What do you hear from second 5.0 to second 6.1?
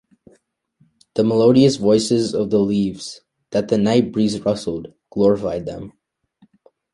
glorified them.